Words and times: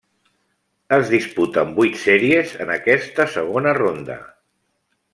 Es 0.97 1.11
disputen 1.15 1.75
vuit 1.77 2.01
sèries 2.05 2.57
en 2.67 2.73
aquesta 2.79 3.31
segona 3.37 3.79
ronda. 3.83 4.21